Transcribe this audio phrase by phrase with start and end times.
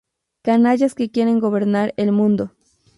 [0.41, 2.55] Canallas que quieren gobernar el mundo.